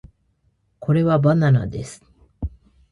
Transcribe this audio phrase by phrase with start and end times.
[0.79, 2.03] これはバナナです